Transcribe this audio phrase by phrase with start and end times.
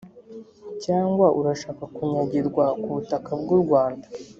[0.83, 4.07] cyangwaurashaka kunyagirwa ku butaka bw’u rwanda